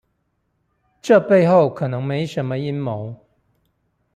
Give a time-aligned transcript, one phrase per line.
[1.03, 3.17] 這背後可能沒什麼陰謀